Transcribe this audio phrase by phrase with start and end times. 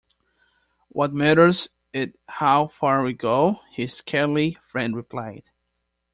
[0.89, 5.43] “What matters it how far we go?” his scaly friend replied.